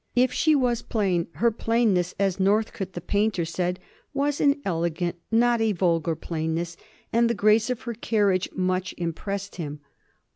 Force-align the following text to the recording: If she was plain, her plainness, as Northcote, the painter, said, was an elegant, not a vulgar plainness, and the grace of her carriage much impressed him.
If 0.15 0.33
she 0.33 0.55
was 0.55 0.81
plain, 0.81 1.27
her 1.33 1.51
plainness, 1.51 2.15
as 2.17 2.39
Northcote, 2.39 2.93
the 2.93 3.01
painter, 3.01 3.45
said, 3.45 3.79
was 4.15 4.41
an 4.41 4.59
elegant, 4.65 5.17
not 5.29 5.61
a 5.61 5.73
vulgar 5.73 6.15
plainness, 6.15 6.75
and 7.13 7.29
the 7.29 7.35
grace 7.35 7.69
of 7.69 7.81
her 7.83 7.93
carriage 7.93 8.49
much 8.55 8.95
impressed 8.97 9.57
him. 9.57 9.79